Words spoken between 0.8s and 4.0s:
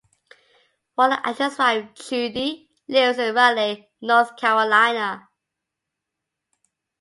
Waller and his wife, Judy, lives in Raleigh,